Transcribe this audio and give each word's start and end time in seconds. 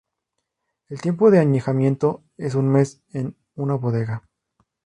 El 0.89 0.99
tiempo 0.99 1.29
de 1.29 1.37
añejamiento 1.37 2.23
es 2.35 2.55
un 2.55 2.69
mes, 2.69 3.03
en 3.13 3.37
una 3.53 3.75
bodega. 3.75 4.23